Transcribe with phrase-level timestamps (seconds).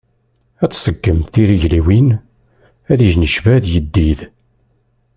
[0.63, 2.07] Ad tseggem tirigliwin,
[2.91, 4.19] ad yennejbad yiddid.